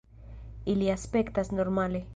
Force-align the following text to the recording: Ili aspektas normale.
Ili 0.73 0.89
aspektas 0.95 1.51
normale. 1.61 2.07